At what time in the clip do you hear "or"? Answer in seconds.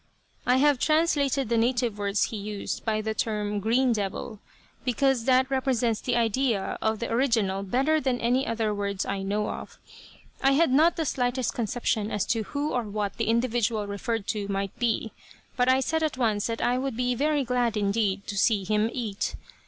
12.73-12.81